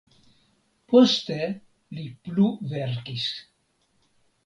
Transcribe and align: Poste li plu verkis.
Poste 0.93 1.37
li 1.99 2.07
plu 2.25 2.51
verkis. 2.75 3.33